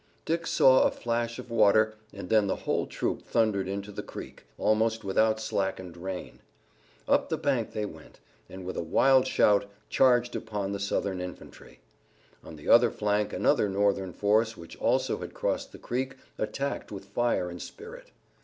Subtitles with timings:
[0.25, 4.45] Dick saw a flash of water and then the whole troop thundered into the creek,
[4.57, 6.39] almost without slackened rein.
[7.07, 8.19] Up the bank they went,
[8.49, 11.81] and with a wild shout charged upon the Southern infantry.
[12.43, 17.05] On the other flank another Northern force which also had crossed the creek attacked with
[17.05, 18.07] fire and spirit.